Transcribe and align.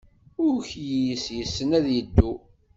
Ukyis 0.49 1.23
yessen 1.37 1.69
ad 1.77 1.85
yeddu. 1.91 2.31